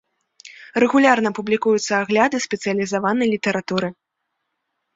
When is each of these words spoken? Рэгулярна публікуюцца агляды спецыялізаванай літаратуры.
Рэгулярна 0.83 1.29
публікуюцца 1.41 1.91
агляды 2.01 2.37
спецыялізаванай 2.47 3.27
літаратуры. 3.35 3.87